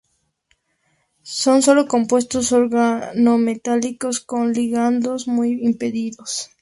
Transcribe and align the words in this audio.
Son 1.41 1.61
sólo 1.61 1.87
compuestos 1.87 2.53
organometálicos 2.53 4.19
con 4.19 4.51
ligandos 4.51 5.27
muy 5.27 5.59
impedidos. 5.63 6.49